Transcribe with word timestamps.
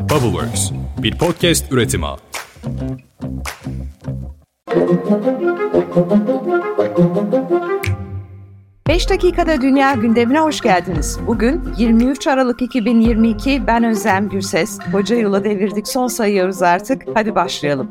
Bubbleworks, 0.00 0.70
bir 1.02 1.18
podcast 1.18 1.72
üretimi. 1.72 2.06
Beş 8.88 9.10
dakikada 9.10 9.60
dünya 9.62 9.92
gündemine 9.94 10.40
hoş 10.40 10.60
geldiniz. 10.60 11.18
Bugün 11.26 11.62
23 11.78 12.26
Aralık 12.26 12.62
2022 12.62 13.66
ben 13.66 13.84
Özlem 13.84 14.28
Gürses. 14.28 14.78
Hoca 14.92 15.16
yılı 15.16 15.44
devirdik 15.44 15.88
son 15.88 16.06
sayıyoruz 16.06 16.62
artık. 16.62 17.02
Hadi 17.14 17.34
başlayalım. 17.34 17.90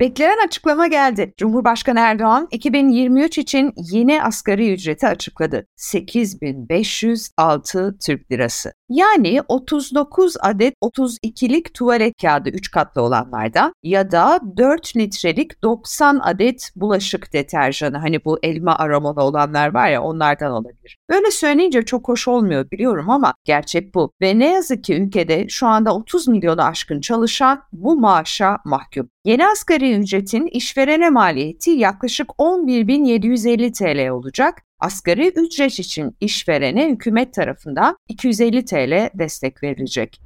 Beklenen 0.00 0.46
açıklama 0.46 0.86
geldi. 0.86 1.34
Cumhurbaşkanı 1.36 2.00
Erdoğan 2.00 2.48
2023 2.50 3.38
için 3.38 3.72
yeni 3.92 4.22
asgari 4.22 4.72
ücreti 4.72 5.06
açıkladı. 5.06 5.66
8506 5.76 7.98
Türk 8.06 8.32
Lirası. 8.32 8.77
Yani 8.88 9.40
39 9.48 10.36
adet 10.40 10.74
32'lik 10.82 11.74
tuvalet 11.74 12.22
kağıdı 12.22 12.48
3 12.50 12.70
katlı 12.70 13.02
olanlardan 13.02 13.72
ya 13.82 14.10
da 14.10 14.40
4 14.56 14.96
litrelik 14.96 15.62
90 15.62 16.20
adet 16.22 16.70
bulaşık 16.76 17.32
deterjanı 17.32 17.98
hani 17.98 18.24
bu 18.24 18.38
elma 18.42 18.78
aromalı 18.78 19.22
olanlar 19.22 19.74
var 19.74 19.88
ya 19.88 20.02
onlardan 20.02 20.52
olabilir. 20.52 20.96
Böyle 21.10 21.30
söyleyince 21.30 21.82
çok 21.82 22.08
hoş 22.08 22.28
olmuyor 22.28 22.70
biliyorum 22.70 23.10
ama 23.10 23.34
gerçek 23.44 23.94
bu. 23.94 24.12
Ve 24.20 24.38
ne 24.38 24.52
yazık 24.52 24.84
ki 24.84 24.94
ülkede 24.94 25.48
şu 25.48 25.66
anda 25.66 25.94
30 25.94 26.28
milyonu 26.28 26.62
aşkın 26.62 27.00
çalışan 27.00 27.62
bu 27.72 27.96
maaşa 27.96 28.58
mahkum. 28.64 29.08
Yeni 29.24 29.46
asgari 29.46 29.98
ücretin 29.98 30.46
işverene 30.46 31.10
maliyeti 31.10 31.70
yaklaşık 31.70 32.28
11.750 32.28 33.72
TL 33.72 34.10
olacak. 34.10 34.62
Asgari 34.80 35.28
ücret 35.28 35.78
için 35.78 36.16
işverene 36.20 36.88
hükümet 36.88 37.34
tarafından 37.34 37.96
250 38.08 38.64
TL 38.64 39.10
destek 39.14 39.62
verilecek. 39.62 40.20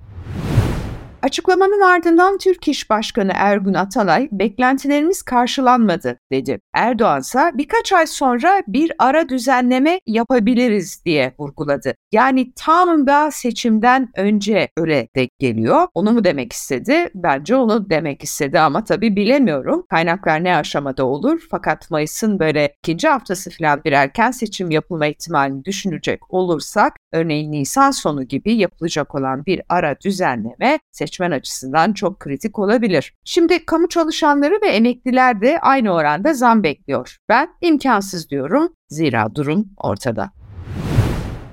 Açıklamanın 1.23 1.81
ardından 1.81 2.39
Türk 2.39 2.69
İş 2.69 2.91
Başkanı 2.91 3.33
Ergun 3.35 3.75
Atalay 3.75 4.29
beklentilerimiz 4.33 5.23
karşılanmadı 5.23 6.19
dedi. 6.33 6.61
Erdoğan 6.75 7.21
ise 7.21 7.51
birkaç 7.55 7.93
ay 7.93 8.07
sonra 8.07 8.63
bir 8.69 8.93
ara 8.99 9.29
düzenleme 9.29 10.01
yapabiliriz 10.07 11.05
diye 11.05 11.35
vurguladı. 11.39 11.95
Yani 12.13 12.53
tam 12.57 13.07
da 13.07 13.31
seçimden 13.31 14.09
önce 14.17 14.69
öyle 14.77 15.09
denk 15.17 15.39
geliyor. 15.39 15.89
Onu 15.95 16.13
mu 16.13 16.25
demek 16.25 16.53
istedi? 16.53 17.11
Bence 17.15 17.57
onu 17.57 17.91
demek 17.91 18.25
istedi 18.25 18.61
ama 18.61 18.85
tabii 18.85 19.17
bilemiyorum. 19.17 19.87
Kaynaklar 19.91 20.45
ne 20.45 20.57
aşamada 20.57 21.07
olur? 21.07 21.41
Fakat 21.51 21.91
Mayıs'ın 21.91 22.39
böyle 22.39 22.75
ikinci 22.79 23.09
haftası 23.09 23.51
falan 23.51 23.85
bir 23.85 23.93
erken 23.93 24.31
seçim 24.31 24.71
yapılma 24.71 25.07
ihtimalini 25.07 25.65
düşünecek 25.65 26.35
olursak 26.35 26.97
örneğin 27.13 27.53
Nisan 27.53 27.91
sonu 27.91 28.23
gibi 28.23 28.55
yapılacak 28.55 29.15
olan 29.15 29.47
bir 29.47 29.61
ara 29.69 30.01
düzenleme 30.01 30.79
seçmen 31.13 31.31
açısından 31.31 31.93
çok 31.93 32.21
kritik 32.21 32.59
olabilir. 32.59 33.15
Şimdi 33.25 33.67
kamu 33.67 33.89
çalışanları 33.89 34.59
ve 34.63 34.69
emekliler 34.69 35.41
de 35.41 35.59
aynı 35.61 35.91
oranda 35.93 36.35
zam 36.35 36.63
bekliyor. 36.63 37.17
Ben 37.29 37.49
imkansız 37.61 38.31
diyorum 38.31 38.69
zira 38.89 39.35
durum 39.35 39.69
ortada. 39.77 40.42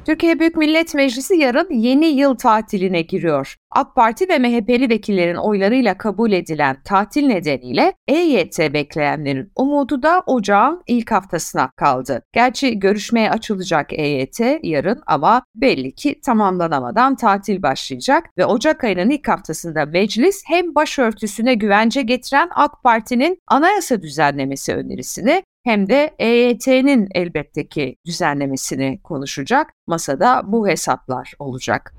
Türkiye 0.10 0.40
Büyük 0.40 0.56
Millet 0.56 0.96
Meclisi 0.96 1.36
yarın 1.36 1.70
yeni 1.70 2.06
yıl 2.06 2.36
tatiline 2.36 3.02
giriyor. 3.02 3.56
AK 3.72 3.96
Parti 3.96 4.30
ve 4.30 4.40
MHP'li 4.40 4.90
vekillerin 4.90 5.36
oylarıyla 5.36 5.98
kabul 5.98 6.32
edilen 6.32 6.78
tatil 6.84 7.28
nedeniyle 7.28 7.94
EYT 8.08 8.60
bekleyenlerin 8.60 9.52
umudu 9.56 10.04
da 10.04 10.24
ocağın 10.26 10.84
ilk 10.88 11.12
haftasına 11.12 11.72
kaldı. 11.76 12.24
Gerçi 12.34 12.80
görüşmeye 12.80 13.32
açılacak 13.32 13.94
EYT 13.94 14.40
yarın 14.64 15.02
ama 15.08 15.44
belli 15.56 15.96
ki 15.96 16.22
tamamlanamadan 16.22 17.16
tatil 17.16 17.62
başlayacak 17.62 18.30
ve 18.38 18.46
Ocak 18.46 18.84
ayının 18.84 19.10
ilk 19.10 19.28
haftasında 19.28 19.86
meclis 19.86 20.44
hem 20.48 20.76
başörtüsüne 20.76 21.54
güvence 21.54 22.02
getiren 22.02 22.50
AK 22.56 22.84
Parti'nin 22.84 23.38
anayasa 23.48 24.02
düzenlemesi 24.02 24.74
önerisini 24.74 25.44
hem 25.64 25.90
de 25.90 26.16
EYT'nin 26.20 27.08
elbette 27.16 27.68
ki 27.68 27.96
düzenlemesini 28.06 29.00
konuşacak. 29.04 29.74
Masada 29.88 30.42
bu 30.46 30.68
hesaplar 30.68 31.34
olacak. 31.40 31.94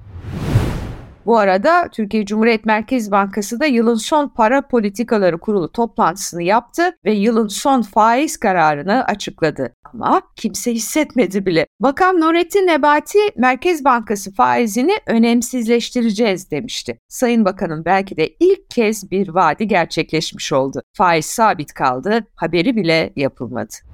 Bu 1.30 1.38
arada 1.38 1.88
Türkiye 1.92 2.24
Cumhuriyet 2.24 2.64
Merkez 2.64 3.10
Bankası 3.10 3.60
da 3.60 3.66
yılın 3.66 3.94
son 3.94 4.28
para 4.28 4.68
politikaları 4.68 5.38
kurulu 5.38 5.72
toplantısını 5.72 6.42
yaptı 6.42 6.82
ve 7.04 7.12
yılın 7.12 7.48
son 7.48 7.82
faiz 7.82 8.36
kararını 8.36 9.04
açıkladı. 9.04 9.74
Ama 9.94 10.22
kimse 10.36 10.72
hissetmedi 10.72 11.46
bile. 11.46 11.66
Bakan 11.80 12.20
Nurettin 12.20 12.66
Nebati 12.66 13.18
Merkez 13.36 13.84
Bankası 13.84 14.34
faizini 14.34 14.92
önemsizleştireceğiz 15.06 16.50
demişti. 16.50 16.98
Sayın 17.08 17.44
Bakanın 17.44 17.84
belki 17.84 18.16
de 18.16 18.28
ilk 18.40 18.70
kez 18.70 19.10
bir 19.10 19.28
vaadi 19.28 19.68
gerçekleşmiş 19.68 20.52
oldu. 20.52 20.82
Faiz 20.96 21.26
sabit 21.26 21.72
kaldı, 21.74 22.26
haberi 22.34 22.76
bile 22.76 23.12
yapılmadı. 23.16 23.89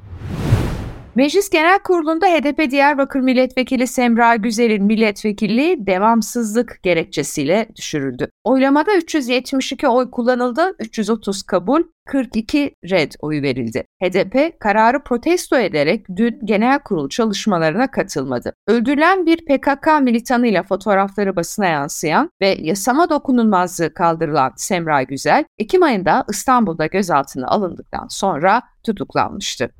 Meclis 1.17 1.51
Genel 1.51 1.79
Kurulu'nda 1.79 2.27
HDP 2.27 2.71
Diyarbakır 2.71 3.21
Milletvekili 3.21 3.87
Semra 3.87 4.37
Güzel'in 4.37 4.85
milletvekilliği 4.85 5.87
devamsızlık 5.87 6.79
gerekçesiyle 6.83 7.69
düşürüldü. 7.77 8.29
Oylamada 8.45 8.97
372 8.97 9.89
oy 9.89 10.11
kullanıldı, 10.11 10.77
330 10.79 11.43
kabul, 11.43 11.83
42 12.07 12.75
red 12.91 13.13
oyu 13.21 13.43
verildi. 13.43 13.85
HDP 14.03 14.61
kararı 14.61 15.03
protesto 15.05 15.59
ederek 15.59 16.07
dün 16.17 16.41
genel 16.45 16.79
kurul 16.79 17.09
çalışmalarına 17.09 17.91
katılmadı. 17.91 18.55
Öldürülen 18.69 19.27
bir 19.27 19.37
PKK 19.37 19.87
militanıyla 20.03 20.63
fotoğrafları 20.63 21.37
basına 21.37 21.67
yansıyan 21.67 22.31
ve 22.41 22.57
yasama 22.61 23.11
dokunulmazlığı 23.11 23.95
kaldırılan 23.95 24.53
Semra 24.57 25.03
Güzel, 25.03 25.45
Ekim 25.59 25.83
ayında 25.83 26.25
İstanbul'da 26.31 26.87
gözaltına 26.87 27.49
alındıktan 27.49 28.07
sonra 28.09 28.63
tutuklanmıştı. 28.83 29.71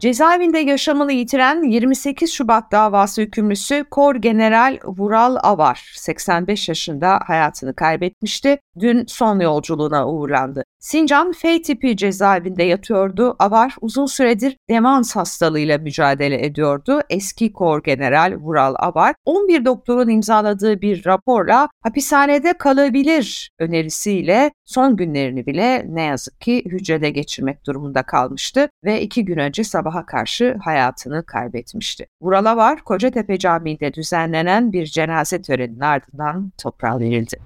Cezaevinde 0.00 0.58
yaşamını 0.58 1.12
yitiren 1.12 1.62
28 1.62 2.32
Şubat 2.32 2.72
davası 2.72 3.22
hükümlüsü 3.22 3.84
Kor 3.90 4.14
General 4.14 4.78
Vural 4.84 5.36
Avar 5.42 5.92
85 5.96 6.68
yaşında 6.68 7.20
hayatını 7.26 7.74
kaybetmişti. 7.74 8.58
Dün 8.78 9.04
son 9.06 9.40
yolculuğuna 9.40 10.08
uğurlandı. 10.08 10.64
Sincan 10.86 11.32
F 11.32 11.62
tipi 11.62 11.96
cezaevinde 11.96 12.62
yatıyordu. 12.62 13.36
Avar 13.38 13.74
uzun 13.80 14.06
süredir 14.06 14.56
demans 14.70 15.16
hastalığıyla 15.16 15.78
mücadele 15.78 16.46
ediyordu. 16.46 17.00
Eski 17.10 17.52
Kor 17.52 17.82
General 17.82 18.36
Vural 18.40 18.74
Avar 18.78 19.14
11 19.24 19.64
doktorun 19.64 20.08
imzaladığı 20.08 20.80
bir 20.80 21.06
raporla 21.06 21.68
hapishanede 21.82 22.52
kalabilir 22.52 23.50
önerisiyle 23.58 24.50
son 24.64 24.96
günlerini 24.96 25.46
bile 25.46 25.84
ne 25.88 26.02
yazık 26.02 26.40
ki 26.40 26.64
hücrede 26.66 27.10
geçirmek 27.10 27.66
durumunda 27.66 28.02
kalmıştı 28.02 28.68
ve 28.84 29.02
iki 29.02 29.24
gün 29.24 29.38
önce 29.38 29.64
sabaha 29.64 30.06
karşı 30.06 30.56
hayatını 30.64 31.26
kaybetmişti. 31.26 32.06
Vural 32.22 32.44
Avar 32.44 32.80
Kocatepe 32.84 33.38
Camii'nde 33.38 33.94
düzenlenen 33.94 34.72
bir 34.72 34.86
cenaze 34.86 35.42
töreninin 35.42 35.80
ardından 35.80 36.52
toprağa 36.58 37.00
verildi. 37.00 37.36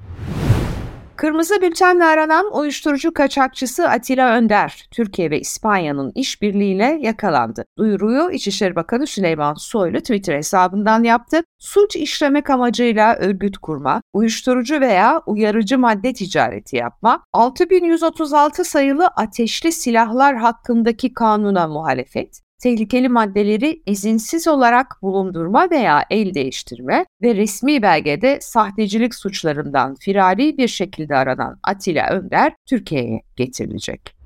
Kırmızı 1.21 1.63
bültenle 1.63 2.05
aranan 2.05 2.59
uyuşturucu 2.59 3.15
kaçakçısı 3.15 3.89
Atilla 3.89 4.37
Önder, 4.37 4.89
Türkiye 4.91 5.31
ve 5.31 5.41
İspanya'nın 5.41 6.13
işbirliğiyle 6.15 6.99
yakalandı. 7.01 7.65
Duyuruyu 7.79 8.31
İçişleri 8.31 8.77
Bakanı 8.77 9.07
Süleyman 9.07 9.55
Soylu 9.55 9.99
Twitter 9.99 10.37
hesabından 10.37 11.03
yaptı. 11.03 11.43
Suç 11.59 11.97
işlemek 11.97 12.51
amacıyla 12.51 13.17
örgüt 13.17 13.59
kurma, 13.59 14.03
uyuşturucu 14.13 14.81
veya 14.81 15.23
uyarıcı 15.27 15.79
madde 15.79 16.13
ticareti 16.13 16.77
yapma, 16.77 17.25
6136 17.33 18.65
sayılı 18.65 19.07
ateşli 19.07 19.73
silahlar 19.73 20.37
hakkındaki 20.37 21.15
kanuna 21.15 21.69
muhalefet, 21.69 22.41
tehlikeli 22.63 23.09
maddeleri 23.09 23.83
izinsiz 23.87 24.49
olarak 24.49 24.97
bulundurma 25.03 25.71
veya 25.71 26.05
el 26.11 26.35
değiştirme 26.35 27.07
ve 27.23 27.35
resmi 27.35 27.83
belgede 27.83 28.39
sahtecilik 28.41 29.15
suçlarından 29.15 29.95
firari 29.95 30.59
bir 30.59 30.69
şekilde 30.69 31.17
aranan 31.17 31.59
Atilla 31.63 32.09
Önder 32.11 32.53
Türkiye'ye 32.67 33.23
getirilecek. 33.37 34.20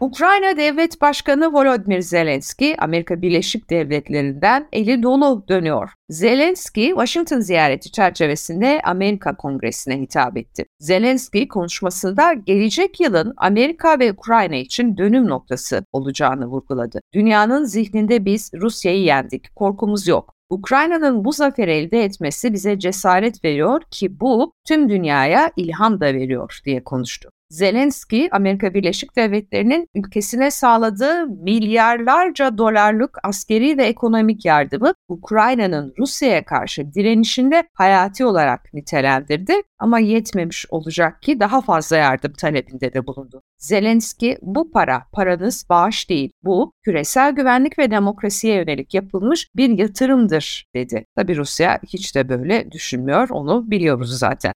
Ukrayna 0.00 0.56
Devlet 0.56 1.00
Başkanı 1.00 1.52
Volodymyr 1.52 2.00
Zelenski, 2.00 2.76
Amerika 2.78 3.22
Birleşik 3.22 3.70
Devletleri'nden 3.70 4.68
eli 4.72 5.02
dolu 5.02 5.44
dönüyor. 5.48 5.90
Zelenski, 6.08 6.86
Washington 6.88 7.40
ziyareti 7.40 7.92
çerçevesinde 7.92 8.80
Amerika 8.84 9.36
Kongresi'ne 9.36 10.00
hitap 10.00 10.36
etti. 10.36 10.66
Zelenski 10.78 11.48
konuşmasında 11.48 12.32
gelecek 12.32 13.00
yılın 13.00 13.34
Amerika 13.36 13.98
ve 13.98 14.12
Ukrayna 14.12 14.56
için 14.56 14.96
dönüm 14.96 15.28
noktası 15.28 15.84
olacağını 15.92 16.46
vurguladı. 16.46 17.00
Dünyanın 17.14 17.64
zihninde 17.64 18.24
biz 18.24 18.50
Rusya'yı 18.54 19.02
yendik, 19.02 19.56
korkumuz 19.56 20.08
yok. 20.08 20.34
Ukrayna'nın 20.50 21.24
bu 21.24 21.32
zaferi 21.32 21.72
elde 21.72 22.04
etmesi 22.04 22.52
bize 22.52 22.78
cesaret 22.78 23.44
veriyor 23.44 23.82
ki 23.90 24.20
bu 24.20 24.52
tüm 24.68 24.88
dünyaya 24.88 25.50
ilham 25.56 26.00
da 26.00 26.14
veriyor 26.14 26.60
diye 26.64 26.84
konuştu. 26.84 27.30
Zelenski, 27.50 28.28
Amerika 28.32 28.74
Birleşik 28.74 29.16
Devletleri'nin 29.16 29.88
ülkesine 29.94 30.50
sağladığı 30.50 31.26
milyarlarca 31.26 32.58
dolarlık 32.58 33.18
askeri 33.22 33.78
ve 33.78 33.84
ekonomik 33.84 34.44
yardımı 34.44 34.94
Ukrayna'nın 35.08 35.94
Rusya'ya 35.98 36.44
karşı 36.44 36.92
direnişinde 36.94 37.62
hayati 37.74 38.24
olarak 38.24 38.74
nitelendirdi 38.74 39.52
ama 39.78 39.98
yetmemiş 39.98 40.66
olacak 40.70 41.22
ki 41.22 41.40
daha 41.40 41.60
fazla 41.60 41.96
yardım 41.96 42.32
talebinde 42.32 42.92
de 42.92 43.06
bulundu. 43.06 43.42
Zelenski 43.58 44.38
bu 44.42 44.70
para, 44.70 45.02
paranız 45.12 45.66
bağış 45.68 46.10
değil, 46.10 46.30
bu 46.42 46.72
küresel 46.82 47.32
güvenlik 47.32 47.78
ve 47.78 47.90
demokrasiye 47.90 48.54
yönelik 48.54 48.94
yapılmış 48.94 49.48
bir 49.56 49.78
yatırımdır 49.78 50.66
dedi. 50.74 51.04
Tabi 51.16 51.36
Rusya 51.36 51.80
hiç 51.88 52.14
de 52.16 52.28
böyle 52.28 52.72
düşünmüyor, 52.72 53.28
onu 53.28 53.70
biliyoruz 53.70 54.18
zaten. 54.18 54.52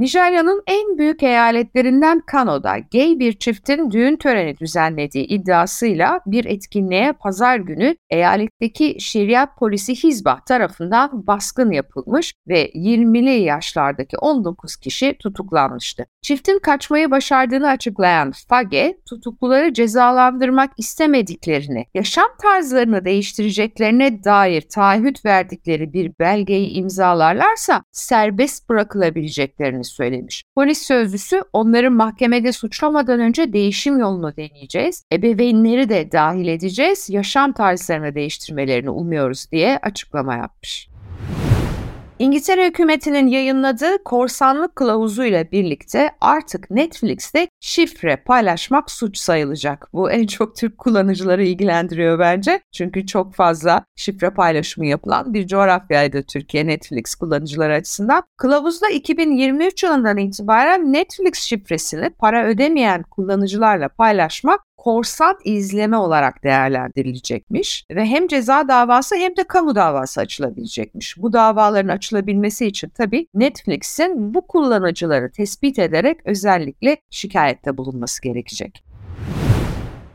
Nijerya'nın 0.00 0.62
en 0.66 0.98
büyük 0.98 1.22
eyaletlerinden 1.22 2.20
Kano'da 2.26 2.78
gay 2.92 3.18
bir 3.18 3.32
çiftin 3.32 3.90
düğün 3.90 4.16
töreni 4.16 4.58
düzenlediği 4.58 5.26
iddiasıyla 5.26 6.20
bir 6.26 6.44
etkinliğe 6.44 7.12
pazar 7.12 7.56
günü 7.56 7.96
eyaletteki 8.10 8.96
şeriat 9.00 9.58
polisi 9.58 9.94
Hizbah 9.94 10.40
tarafından 10.40 11.26
baskın 11.26 11.70
yapılmış 11.70 12.34
ve 12.48 12.70
20'li 12.70 13.42
yaşlardaki 13.42 14.18
19 14.18 14.76
kişi 14.76 15.16
tutuklanmıştı. 15.18 16.06
Çiftin 16.22 16.58
kaçmayı 16.58 17.10
başardığını 17.10 17.68
açıklayan 17.68 18.32
Fage, 18.48 18.98
tutukluları 19.08 19.74
cezalandırmak 19.74 20.70
istemediklerini, 20.76 21.86
yaşam 21.94 22.28
tarzlarını 22.42 23.04
değiştireceklerine 23.04 24.24
dair 24.24 24.62
taahhüt 24.62 25.24
verdikleri 25.24 25.92
bir 25.92 26.12
belgeyi 26.18 26.68
imzalarlarsa 26.70 27.82
serbest 27.92 28.68
bırakılabileceklerini 28.68 29.89
söylemiş. 29.90 30.44
Polis 30.54 30.82
sözcüsü 30.82 31.42
onları 31.52 31.90
mahkemede 31.90 32.52
suçlamadan 32.52 33.20
önce 33.20 33.52
değişim 33.52 33.98
yolunu 33.98 34.36
deneyeceğiz, 34.36 35.04
ebeveynleri 35.12 35.88
de 35.88 36.12
dahil 36.12 36.48
edeceğiz, 36.48 37.10
yaşam 37.10 37.52
tarzlarını 37.52 38.14
değiştirmelerini 38.14 38.90
umuyoruz 38.90 39.52
diye 39.52 39.78
açıklama 39.78 40.36
yapmış. 40.36 40.89
İngiltere 42.20 42.66
hükümetinin 42.66 43.26
yayınladığı 43.26 44.04
korsanlık 44.04 44.76
kılavuzuyla 44.76 45.50
birlikte 45.52 46.10
artık 46.20 46.70
Netflix'te 46.70 47.48
şifre 47.60 48.16
paylaşmak 48.16 48.90
suç 48.90 49.18
sayılacak. 49.18 49.88
Bu 49.92 50.10
en 50.10 50.26
çok 50.26 50.56
Türk 50.56 50.78
kullanıcıları 50.78 51.44
ilgilendiriyor 51.44 52.18
bence. 52.18 52.60
Çünkü 52.72 53.06
çok 53.06 53.34
fazla 53.34 53.84
şifre 53.96 54.30
paylaşımı 54.30 54.86
yapılan 54.86 55.34
bir 55.34 55.46
coğrafyaydı 55.46 56.22
Türkiye 56.22 56.66
Netflix 56.66 57.14
kullanıcıları 57.14 57.74
açısından. 57.74 58.22
Kılavuzda 58.36 58.88
2023 58.88 59.82
yılından 59.82 60.16
itibaren 60.16 60.92
Netflix 60.92 61.34
şifresini 61.34 62.10
para 62.10 62.46
ödemeyen 62.46 63.02
kullanıcılarla 63.02 63.88
paylaşmak 63.88 64.60
korsan 64.80 65.36
izleme 65.44 65.96
olarak 65.96 66.44
değerlendirilecekmiş 66.44 67.84
ve 67.90 68.04
hem 68.04 68.28
ceza 68.28 68.68
davası 68.68 69.16
hem 69.16 69.36
de 69.36 69.44
kamu 69.44 69.74
davası 69.74 70.20
açılabilecekmiş. 70.20 71.16
Bu 71.18 71.32
davaların 71.32 71.88
açılabilmesi 71.88 72.66
için 72.66 72.88
tabii 72.88 73.26
Netflix'in 73.34 74.34
bu 74.34 74.46
kullanıcıları 74.46 75.30
tespit 75.30 75.78
ederek 75.78 76.18
özellikle 76.24 76.96
şikayette 77.10 77.76
bulunması 77.76 78.22
gerekecek. 78.22 78.89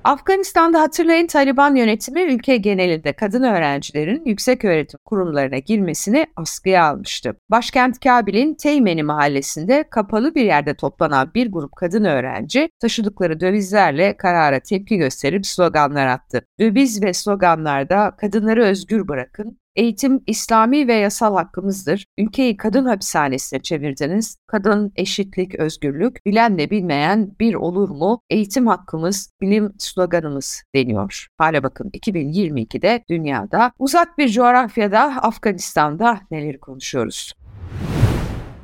Afganistan'da 0.05 0.81
hatırlayın 0.81 1.27
Taliban 1.27 1.75
yönetimi 1.75 2.21
ülke 2.21 2.57
genelinde 2.57 3.13
kadın 3.13 3.43
öğrencilerin 3.43 4.25
yüksek 4.25 4.65
öğretim 4.65 4.99
kurumlarına 5.05 5.57
girmesini 5.57 6.27
askıya 6.35 6.85
almıştı. 6.85 7.35
Başkent 7.51 7.99
Kabil'in 7.99 8.53
Teymeni 8.55 9.03
mahallesinde 9.03 9.83
kapalı 9.89 10.35
bir 10.35 10.45
yerde 10.45 10.73
toplanan 10.73 11.31
bir 11.35 11.51
grup 11.51 11.75
kadın 11.75 12.03
öğrenci 12.03 12.69
taşıdıkları 12.79 13.39
dövizlerle 13.39 14.17
karara 14.17 14.59
tepki 14.59 14.97
gösterip 14.97 15.45
sloganlar 15.45 16.07
attı. 16.07 16.45
Döviz 16.59 17.03
ve 17.03 17.13
sloganlarda 17.13 18.15
kadınları 18.17 18.63
özgür 18.63 19.07
bırakın, 19.07 19.59
Eğitim 19.75 20.23
İslami 20.27 20.87
ve 20.87 20.93
yasal 20.93 21.35
hakkımızdır. 21.35 22.05
Ülkeyi 22.17 22.57
kadın 22.57 22.85
hapishanesine 22.85 23.59
çevirdiniz. 23.61 24.37
Kadın, 24.47 24.91
eşitlik, 24.95 25.55
özgürlük, 25.55 26.25
bilenle 26.25 26.69
bilmeyen 26.69 27.31
bir 27.39 27.53
olur 27.53 27.89
mu? 27.89 28.21
Eğitim 28.29 28.67
hakkımız, 28.67 29.31
bilim 29.41 29.73
sloganımız 29.77 30.63
deniyor. 30.75 31.27
Hala 31.37 31.63
bakın 31.63 31.89
2022'de 31.89 33.03
dünyada 33.09 33.71
uzak 33.79 34.17
bir 34.17 34.29
coğrafyada 34.29 35.01
Afganistan'da 35.01 36.19
neleri 36.31 36.59
konuşuyoruz. 36.59 37.33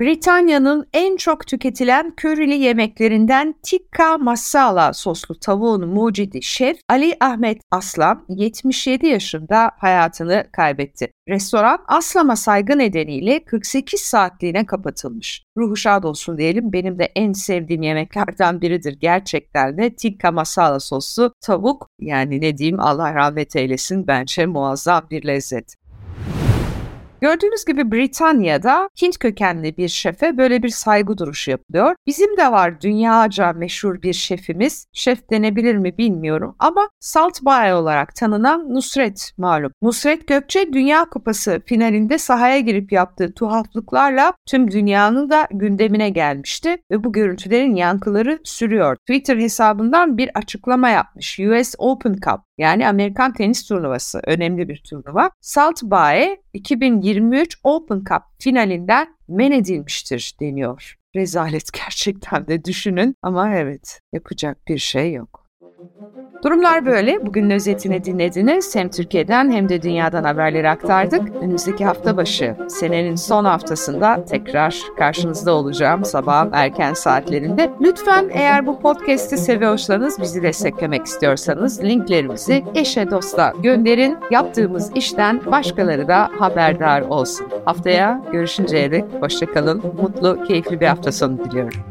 Britanya'nın 0.02 0.88
en 0.94 1.16
çok 1.18 1.48
tüketilen 1.48 2.14
körili 2.18 2.54
yemeklerinden 2.54 3.56
tikka 3.64 4.18
masala 4.18 4.94
soslu 4.94 5.40
tavuğun 5.40 5.88
mucidi 5.88 6.44
şef 6.44 6.78
Ali 6.90 7.18
Ahmet 7.20 7.62
Aslam 7.72 8.26
77 8.30 9.08
yaşında 9.08 9.72
hayatını 9.78 10.48
kaybetti. 10.52 11.12
Restoran 11.30 11.80
aslama 11.88 12.36
saygı 12.36 12.78
nedeniyle 12.78 13.44
48 13.46 14.00
saatliğine 14.02 14.66
kapatılmış. 14.66 15.44
Ruhu 15.58 15.76
şad 15.76 16.04
olsun 16.04 16.38
diyelim 16.38 16.74
benim 16.74 17.00
de 17.00 17.12
en 17.16 17.34
sevdiğim 17.34 17.82
yemeklerden 17.82 18.62
biridir 18.62 18.98
gerçekten 19.00 19.78
de 19.78 19.96
tikka 19.96 20.32
masala 20.32 20.80
soslu 20.80 21.34
tavuk 21.42 21.88
yani 22.00 22.42
ne 22.42 22.58
diyeyim 22.58 22.80
Allah 22.80 23.16
rahmet 23.16 23.56
eylesin 23.56 24.08
bence 24.08 24.46
muazzam 24.46 25.08
bir 25.12 25.28
lezzet. 25.28 25.81
Gördüğünüz 27.22 27.66
gibi 27.66 27.92
Britanya'da 27.92 28.90
Hint 29.02 29.18
kökenli 29.20 29.78
bir 29.78 29.88
şefe 29.88 30.38
böyle 30.38 30.64
bir 30.64 30.70
saygı 30.70 31.18
duruşu 31.18 31.52
yapılıyor. 31.52 31.96
Bizim 32.08 32.38
de 32.38 32.52
var 32.52 32.82
dünyaca 32.82 33.54
meşhur 33.54 34.02
bir 34.02 34.14
şefimiz. 34.14 34.86
Şef 34.94 35.30
denebilir 35.30 35.76
mi 35.76 35.98
bilmiyorum 35.98 36.56
ama 36.60 36.90
Salt 37.00 37.42
Bay 37.42 37.74
olarak 37.74 38.16
tanınan 38.16 38.74
Nusret 38.74 39.32
malum. 39.38 39.72
Nusret 39.82 40.28
Gökçe 40.28 40.74
Dünya 40.74 41.06
Kupası 41.06 41.62
finalinde 41.66 42.18
sahaya 42.18 42.60
girip 42.60 42.92
yaptığı 42.92 43.34
tuhaflıklarla 43.34 44.34
tüm 44.46 44.72
dünyanın 44.72 45.30
da 45.30 45.48
gündemine 45.52 46.10
gelmişti 46.10 46.78
ve 46.92 47.04
bu 47.04 47.12
görüntülerin 47.12 47.76
yankıları 47.76 48.40
sürüyor. 48.44 48.96
Twitter 48.96 49.38
hesabından 49.38 50.18
bir 50.18 50.30
açıklama 50.34 50.90
yapmış. 50.90 51.40
US 51.40 51.76
Open 51.78 52.14
Cup 52.14 52.51
yani 52.62 52.88
Amerikan 52.88 53.34
tenis 53.34 53.68
turnuvası 53.68 54.22
önemli 54.28 54.70
bir 54.70 54.84
turnuva. 54.90 55.32
Salt 55.42 55.84
Bay 55.84 56.38
2023 56.54 57.58
Open 57.64 57.98
Cup 57.98 58.22
finalinden 58.40 59.08
men 59.28 59.52
edilmiştir 59.52 60.36
deniyor. 60.40 60.98
Rezalet 61.16 61.74
gerçekten 61.86 62.48
de 62.48 62.66
düşünün 62.66 63.16
ama 63.22 63.56
evet 63.56 64.00
yapacak 64.14 64.68
bir 64.68 64.78
şey 64.78 65.14
yok. 65.14 65.41
Durumlar 66.44 66.86
böyle. 66.86 67.26
Bugün 67.26 67.50
özetini 67.50 68.04
dinlediniz. 68.04 68.76
Hem 68.76 68.90
Türkiye'den 68.90 69.52
hem 69.52 69.70
de 69.70 69.82
dünyadan 69.82 70.24
haberleri 70.24 70.70
aktardık. 70.70 71.36
Önümüzdeki 71.42 71.86
hafta 71.86 72.18
başı, 72.18 72.56
senenin 72.68 73.16
son 73.16 73.46
haftasında 73.46 74.26
tekrar 74.26 74.82
karşınızda 74.98 75.54
olacağım 75.54 76.06
sabah 76.06 76.48
erken 76.52 76.94
saatlerinde. 76.94 77.70
Lütfen 77.82 78.30
eğer 78.34 78.68
bu 78.68 78.80
podcast'i 78.80 79.38
seviyorsanız, 79.38 80.22
bizi 80.22 80.44
desteklemek 80.44 81.06
istiyorsanız 81.06 81.84
linklerimizi 81.84 82.64
eşe 82.76 83.12
dosta 83.12 83.54
gönderin. 83.64 84.18
Yaptığımız 84.32 84.92
işten 84.96 85.42
başkaları 85.46 86.08
da 86.08 86.30
haberdar 86.40 87.02
olsun. 87.02 87.48
Haftaya 87.66 88.22
görüşünceye 88.32 88.92
dek 88.92 89.06
hoşçakalın. 89.22 89.84
Mutlu, 90.02 90.44
keyifli 90.44 90.80
bir 90.80 90.88
hafta 90.88 91.12
sonu 91.12 91.46
diliyorum. 91.46 91.91